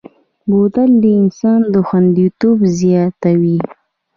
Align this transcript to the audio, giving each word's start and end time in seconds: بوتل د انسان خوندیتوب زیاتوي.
بوتل 0.49 0.89
د 1.03 1.05
انسان 1.21 1.61
خوندیتوب 1.87 2.57
زیاتوي. 2.79 3.57